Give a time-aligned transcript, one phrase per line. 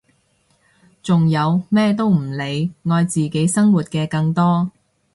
[1.03, 4.71] 仲有咩都唔理愛自己生活嘅更多！